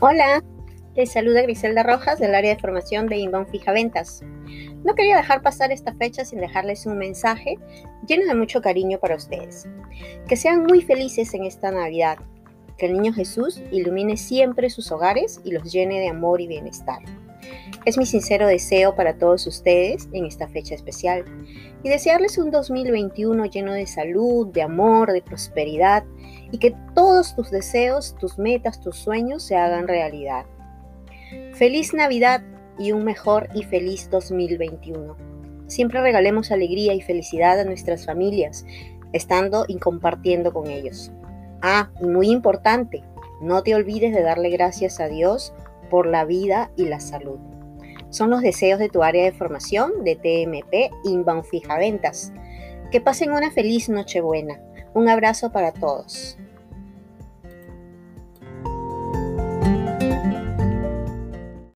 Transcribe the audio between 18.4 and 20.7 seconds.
deseo para todos ustedes en esta